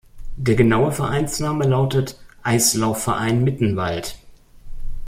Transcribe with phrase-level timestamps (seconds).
[0.35, 4.17] Der genaue Vereinsname lautet "Eislaufverein Mittenwald".